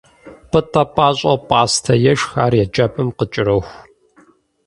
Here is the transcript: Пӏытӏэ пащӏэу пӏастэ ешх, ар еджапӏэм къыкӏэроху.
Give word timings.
Пӏытӏэ 0.49 0.83
пащӏэу 0.95 1.37
пӏастэ 1.47 1.93
ешх, 2.11 2.31
ар 2.43 2.53
еджапӏэм 2.63 3.09
къыкӏэроху. 3.17 3.75